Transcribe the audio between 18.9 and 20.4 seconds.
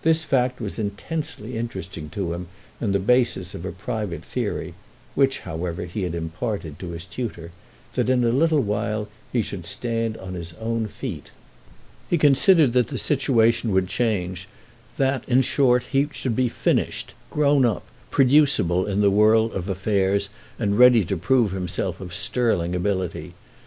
the world of affairs